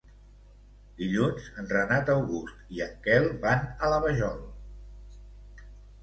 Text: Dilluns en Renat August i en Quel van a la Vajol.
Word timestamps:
Dilluns 1.01 1.49
en 1.63 1.67
Renat 1.73 2.07
August 2.13 2.71
i 2.77 2.81
en 2.85 2.95
Quel 3.07 3.27
van 3.43 3.67
a 3.83 3.91
la 3.93 3.99
Vajol. 4.07 4.41